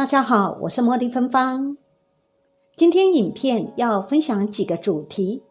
[0.00, 1.76] 大家好，我是茉莉芬芳。
[2.74, 5.42] 今天影片要分享几个主题：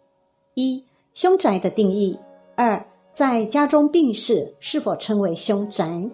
[0.56, 0.84] 一、
[1.14, 2.18] 凶宅的定义；
[2.56, 2.84] 二、
[3.14, 6.10] 在家中病逝是否称为凶宅；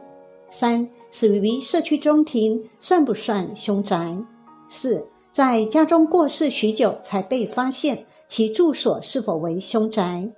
[0.49, 4.21] 三、死于社区中庭算不算凶宅；
[4.67, 10.29] 四、在家中过世许久才被发现，其住所是否为凶宅；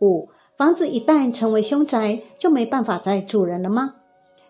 [0.00, 0.26] 五、
[0.56, 3.96] 房子一旦成为凶宅，就没办法再住人了吗？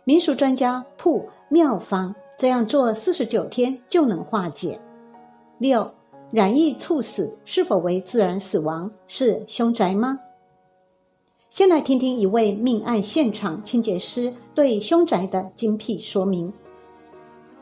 [0.04, 2.14] 民俗专家铺庙方。
[2.42, 4.80] 这样做四十九天就能化解。
[5.58, 5.88] 六，
[6.32, 8.90] 染疫猝死是否为自然死亡？
[9.06, 10.18] 是凶宅吗？
[11.50, 16.52] 先来听听一位命案现场清洁师对凶宅的精辟说明。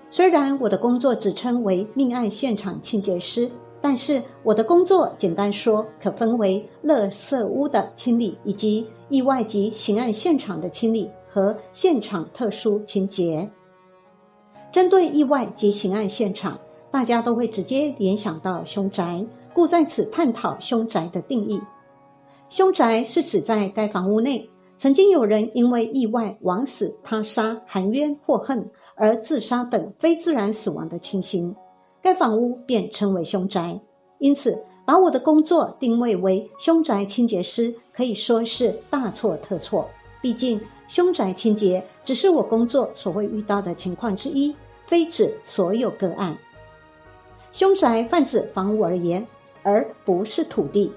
[0.09, 3.51] 虽然我的工作只称为命案现场清洁师，
[3.83, 13.47] 但是我的工作简单说可分为垃圾屋的清理，以及意外及刑案现场的清理和现场特殊清洁。
[14.73, 16.59] 针对意外及刑案现场，
[16.91, 21.61] 大家都会直接联想到凶宅，故在此探讨凶宅的定义。
[22.49, 31.55] 凶宅是指在该房屋内曾经有人因为意外枉死、他杀、含冤获恨而自杀等非自然死亡的情形，
[32.01, 33.81] 该房屋便称为凶宅。
[34.19, 39.89] 因此，把我的工作定位为凶宅清洁师，可以说是大错特错。
[40.23, 44.55] 毕竟，凶宅清洁只是我工作所会遇到的情况之一，
[44.87, 46.37] 非指所有个案。
[47.53, 49.27] 凶宅泛指房屋而言，
[49.63, 50.93] 而不是土地。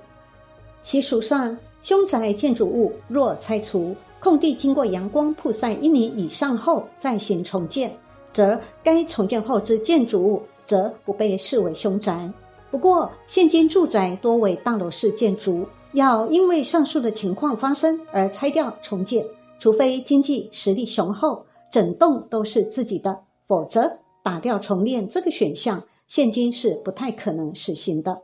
[0.84, 7.96] 习俗上，凶宅建筑物若拆除，空地经过阳光曝晒一年以上后再行重建，
[8.32, 12.30] 则该重建后之建筑物则不被视为凶宅。
[12.70, 15.66] 不过，现今住宅多为大楼式建筑。
[15.94, 19.26] 要因为上述的情况发生而拆掉重建，
[19.60, 28.22] 除非经济实力雄厚，整栋都是自己的，否则打掉重建这个选项，现今是不太可能实行的。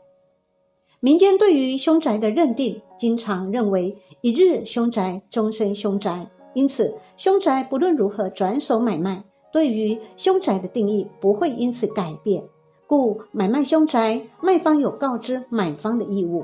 [1.00, 12.44] 民间对于凶宅的认定，经常认为一日凶宅，终身凶宅，因此凶宅不论如何转手买卖，对于凶宅的定义不会因此改变，
[12.88, 16.44] 故买卖凶宅，卖方有告知买方的义务。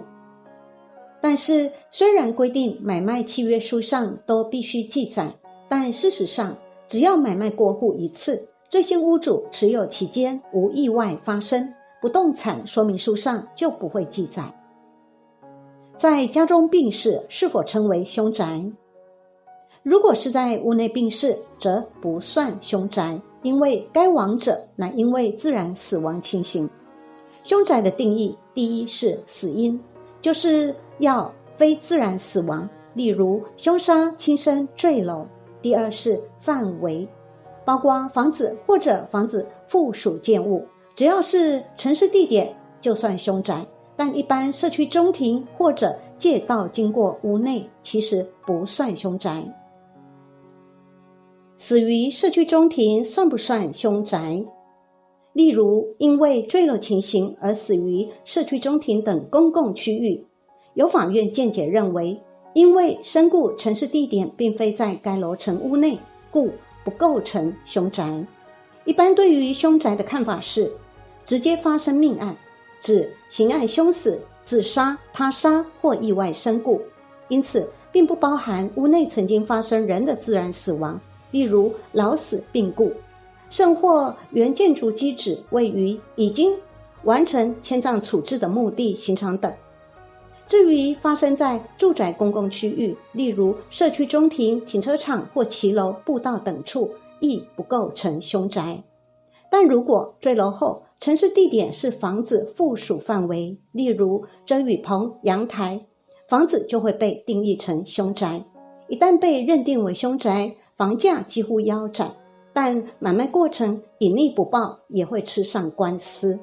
[1.25, 5.33] 但是，虽然规定买卖契约书上都必须记载，
[5.67, 6.55] 但事实上，
[6.87, 14.43] 只要买卖过户一次，最新屋主持有期间无意外发生，不动产说明书上就不会记载。
[15.97, 18.63] 在家中病逝是否称为凶宅？
[19.81, 26.69] 如果是在屋内病逝，则不算凶宅，因为该亡者乃因为自然死亡情形。
[27.41, 29.81] 凶宅的定义，第一是死因，
[30.21, 30.75] 就是。
[30.99, 35.25] 要非自然死亡，例如凶杀、轻生、坠楼。
[35.61, 37.07] 第二是范围，
[37.65, 40.63] 包括房子或者房子附属建物，
[40.93, 43.65] 只要是城市地点就算凶宅。
[43.97, 49.43] 但一般社区中庭或者借道经过屋内，其实不算凶宅。
[51.57, 54.43] 死于社区中庭算不算凶宅？
[55.31, 60.27] 例如因为坠楼情形而死于社区中庭等公共区域。
[60.75, 62.21] 有法院见解认为，
[62.53, 65.97] 因为身故城市地点并非在该楼层屋内，
[66.29, 66.51] 故
[66.83, 68.25] 不构成凶宅。
[68.83, 70.69] 一般对于凶宅的看法是，
[71.23, 72.35] 直接发生命案，
[72.81, 76.81] 指刑案凶死、自杀、他杀或意外身故，
[77.29, 80.99] 因此并不包含屋内曾经发生人的自然死亡，
[81.31, 82.91] 例如老死病故，
[83.49, 86.53] 甚或原建筑基址位于已经
[87.03, 89.51] 完成迁葬处置的墓地、刑场等。
[90.47, 98.83] 至于发生在住宅公共区域，例如社区中庭、停车场或骑楼、步道等处，亦不构成凶宅。
[99.49, 105.85] 但如果坠楼后，城市地点是房子附属范围，例如遮雨棚、阳台，
[106.27, 108.45] 房子就会被定义成凶宅。
[108.87, 112.13] 一旦被认定为凶宅，房价几乎腰斩，
[112.53, 116.39] 但买卖过程隐匿不报，也会吃上官司。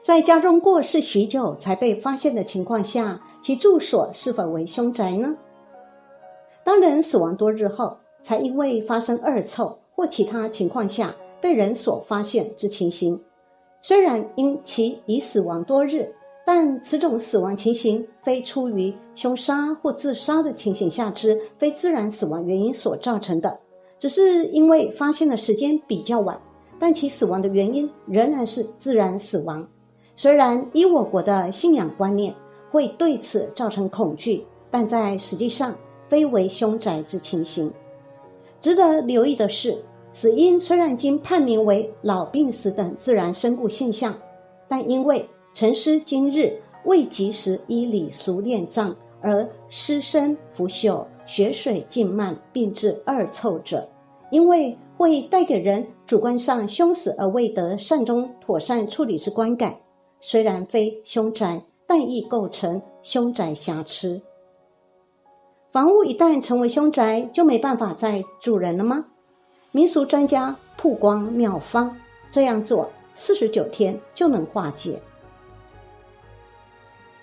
[0.00, 5.36] 在家中过世许久才被发现的情况下，其住所是否为凶宅呢？
[6.64, 13.20] 当人死亡多日后，才因为发生恶臭或其他情况下被人所发现之情形，
[13.80, 16.12] 虽然因其已死亡多日，
[16.44, 23.56] 但此种死亡情形非出于凶杀或自杀的情形下之非自然死亡原因所造成的，
[23.98, 26.40] 只是因为发现的时间比较晚，
[26.80, 29.64] 但其死亡的原因仍然是自然死亡。
[30.14, 32.34] 虽然以我国的信仰观念
[32.70, 35.74] 会对此造成恐惧，但在实际上
[36.08, 37.72] 非为凶宅之情形。
[38.60, 39.76] 值得留意的是，
[40.12, 44.14] 死因虽然经判明为老病死等自然身故现象，
[44.68, 46.52] 但因为陈尸今日
[46.84, 53.88] 未及时依礼俗殓葬而尸身腐朽、血水浸漫，并致二臭者，
[54.30, 59.74] 因为会带给人主观上凶死而未得善终妥善处理之观感，
[60.24, 64.22] 虽然非凶宅，但亦构成凶宅瑕疵。
[65.72, 69.04] 房屋一旦成为凶宅，就没办法再住人了吗？
[69.72, 71.96] 民俗专家曝光妙方，
[72.30, 75.02] 这样做四十九天就能化解。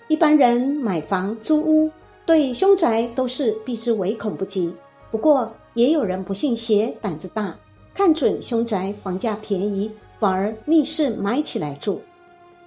[0.08, 1.90] 一般人买房租屋，
[2.26, 4.74] 对凶宅都是避之唯恐不及。
[5.10, 7.56] 不过，也有人不信邪，胆子大，
[7.94, 11.98] 看准凶宅房价便宜，反而逆势买起来住。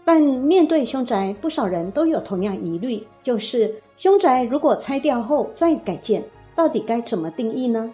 [0.05, 6.23] 但面对凶宅，不少人都有同样疑虑，就是凶宅如果拆掉后再改建，
[6.55, 7.94] 到底该怎么定义呢？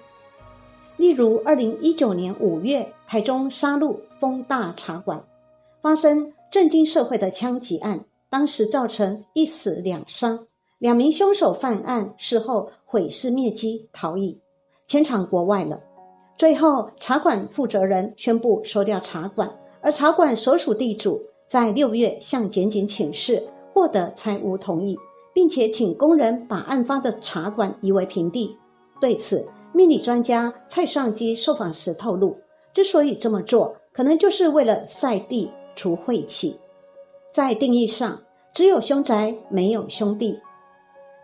[0.98, 5.24] 例如，二零一九年五月，台中沙鹿丰大茶馆
[5.82, 8.06] 发生震惊社会的枪击案。
[8.32, 10.46] 当时造成一死两伤，
[10.78, 14.40] 两名凶手犯案事后毁尸灭迹逃逸，
[14.86, 15.80] 迁藏国外了。
[16.38, 19.52] 最后，茶馆负责人宣布收掉茶馆，
[19.82, 23.42] 而茶馆所属地主在六月向检警请示，
[23.74, 24.96] 获得财务同意，
[25.34, 28.56] 并且请工人把案发的茶馆夷为平地。
[29.02, 32.38] 对此，命理专家蔡尚基受访时透露，
[32.72, 36.56] 之所以这么做，可能就是为了晒地除晦气。
[37.34, 38.22] 在定义上，
[38.54, 40.40] 只有凶宅，没有兄弟。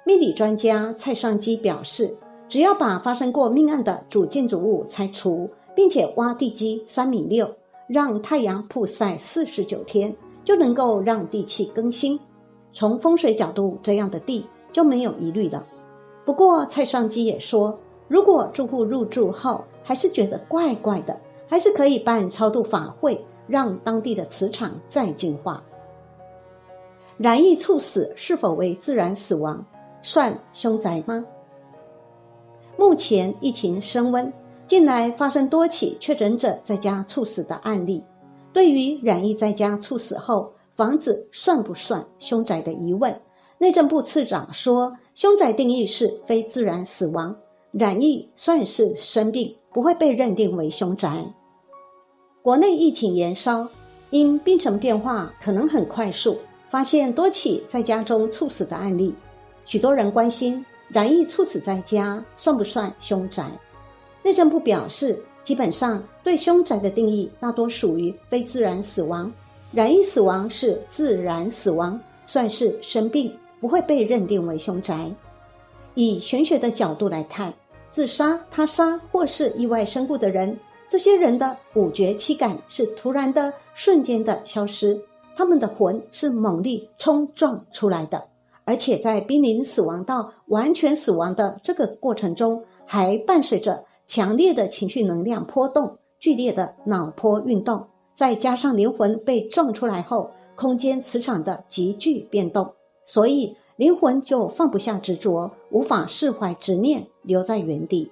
[0.08, 2.18] 命理专家蔡尚基表示，
[2.48, 7.48] 只要把发生过命案的主建筑物拆除，并且挖地基三米六，
[7.88, 12.20] 让太阳曝晒四十九天，就能够让地气更新。
[12.74, 15.66] 从风水角度，这样的地就没有疑虑了。
[16.26, 17.78] 不过，蔡尚基也说，
[18.08, 21.16] 如果住户入住后还是觉得怪怪的，
[21.48, 25.64] 还是可以办超度法会，让当地的磁场再净化。
[27.18, 29.64] 染疫猝死是否为自然死亡，
[30.02, 31.24] 算凶宅吗？
[32.78, 34.34] 目前疫情升温，
[34.68, 38.04] 近来发生多起确诊者在家猝死的案例。
[38.52, 43.14] 对于染疫在家猝死后房子算不算凶宅的疑问，
[43.58, 47.36] 内政部次长说，凶宅定义是非自然死亡，
[47.72, 51.26] 染疫算是生病，不会被认定为凶宅。
[52.42, 53.68] 国内疫情延烧，
[54.10, 56.38] 因病程变化可能很快速。
[56.68, 59.14] 发现多起在家中猝死的案例，
[59.64, 63.46] 许多人关心染疫猝死在家算不算凶宅？
[64.26, 69.32] 内政部表示，基本上对凶宅的定义大多属于非自然死亡，
[69.72, 73.32] 染疫死亡是自然死亡，算是生病，
[73.62, 75.08] 不会被认定为凶宅。
[75.94, 77.54] 以玄学的角度来看，
[77.92, 80.58] 自杀、他杀或是意外身故的人，
[80.90, 85.00] 这些人的五觉七感是突然的、瞬间的消失。
[85.38, 88.24] 他们的魂是猛力冲撞出来的，
[88.64, 102.74] 而且在濒临死亡到完全死亡的这个过程中，还伴随着强烈的情绪能量波动、剧烈的脑波运动，再加上灵魂被撞出来后，空间磁场的急剧变动，
[103.04, 108.12] 所以灵魂就放不下执着，无法释怀执念，留在原地。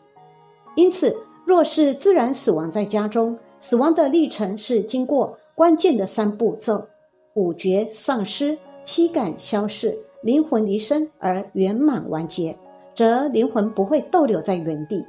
[0.75, 6.88] 因此，若是自然死亡在家中，死亡的历程是经过关键的三步骤。
[7.36, 12.58] 五觉丧失，七感消逝，灵魂离身而圆满完结，
[12.94, 15.03] 则灵魂不会逗留在原地，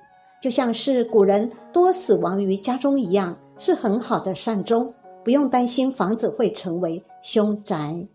[0.44, 4.92] 就像是古人多死亡于家中一样，是很好的善终，
[5.24, 8.06] 不用担心房子会成为凶宅。